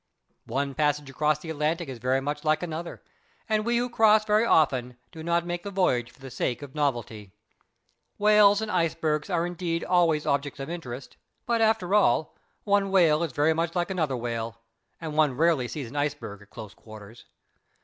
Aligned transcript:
One 0.47 0.73
passage 0.73 1.11
across 1.11 1.37
the 1.37 1.51
Atlantic 1.51 1.87
is 1.87 1.99
very 1.99 2.21
much 2.21 2.43
like 2.43 2.63
another, 2.63 3.03
and 3.47 3.63
we 3.63 3.77
who 3.77 3.87
cross 3.87 4.25
very 4.25 4.45
often 4.47 4.97
do 5.11 5.21
not 5.21 5.45
make 5.45 5.61
the 5.61 5.69
voyage 5.69 6.09
for 6.09 6.19
the 6.21 6.31
sake 6.31 6.63
of 6.63 6.73
novelty. 6.73 7.35
Whales 8.17 8.63
and 8.63 8.71
icebergs 8.71 9.29
are 9.29 9.45
indeed 9.45 9.83
always 9.83 10.25
objects 10.25 10.59
of 10.59 10.71
interest, 10.71 11.17
but, 11.45 11.61
after 11.61 11.93
all, 11.93 12.35
one 12.63 12.89
whale 12.89 13.21
is 13.21 13.31
very 13.31 13.53
much 13.53 13.75
like 13.75 13.91
another 13.91 14.17
whale, 14.17 14.61
and 14.99 15.15
one 15.15 15.37
rarely 15.37 15.67
sees 15.67 15.91
an 15.91 15.95
iceberg 15.95 16.41
at 16.41 16.49
close 16.49 16.73
quarters. 16.73 17.25